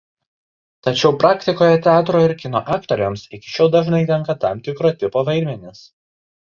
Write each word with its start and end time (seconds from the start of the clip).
Tačiau 0.87 1.11
praktikoje 1.23 1.75
teatro 1.89 2.21
ir 2.29 2.33
kino 2.41 2.63
aktoriams 2.79 3.29
iki 3.39 3.55
šiol 3.59 3.73
dažnai 3.79 4.03
tenka 4.15 4.39
tam 4.47 4.67
tikro 4.71 4.99
tipo 5.05 5.27
vaidmenys. 5.33 5.89